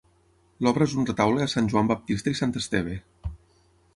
L'obra 0.67 0.87
és 0.89 0.95
un 1.01 1.05
retaule 1.09 1.43
a 1.45 1.51
Sant 1.53 1.69
Joan 1.75 1.93
Baptista 1.93 2.33
i 2.33 2.39
sant 2.41 2.57
Esteve. 2.63 2.97